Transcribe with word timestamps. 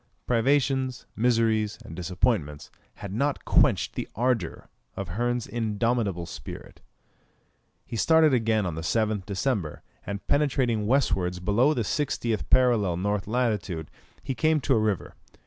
Privations, 0.25 1.05
miseries, 1.15 1.77
and 1.85 1.95
disappointments, 1.95 2.71
had 2.95 3.13
not 3.13 3.45
quenched 3.45 3.93
the 3.93 4.07
ardour 4.15 4.67
of 4.97 5.09
Hearn's 5.09 5.45
indomitable 5.45 6.25
spirit. 6.25 6.81
He 7.85 7.95
started 7.95 8.33
again 8.33 8.65
on 8.65 8.73
the 8.73 8.81
7th 8.81 9.27
December, 9.27 9.83
and 10.03 10.25
penetrating 10.25 10.87
westwards 10.87 11.39
below 11.39 11.75
the 11.75 11.83
60th 11.83 12.49
parallel 12.49 12.93
N. 12.93 13.21
lat. 13.27 13.69
he 14.23 14.33
came 14.33 14.59
to 14.61 14.73
a 14.73 14.79
river. 14.79 15.13